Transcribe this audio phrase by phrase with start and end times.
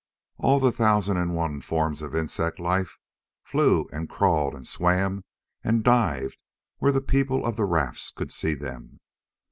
[0.39, 2.97] All the thousand and one forms of insect life
[3.43, 5.23] flew and crawled and swam
[5.63, 6.41] and dived
[6.79, 8.99] where the people of the rafts could see them.